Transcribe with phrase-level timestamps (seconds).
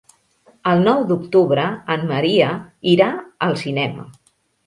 [0.69, 1.65] El nou d'octubre
[1.97, 2.49] en Maria
[2.93, 3.09] irà
[3.49, 4.09] al cinema.